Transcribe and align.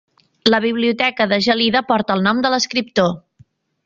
La 0.51 0.59
biblioteca 0.63 1.27
de 1.33 1.39
Gelida 1.47 1.83
porta 1.93 2.15
el 2.19 2.25
nom 2.31 2.39
de 2.47 2.51
l'escriptor. 2.55 3.13